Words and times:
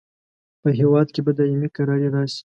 په 0.61 0.69
هیواد 0.79 1.07
کې 1.13 1.21
به 1.25 1.31
دایمي 1.37 1.69
کراري 1.75 2.09
راشي. 2.15 2.41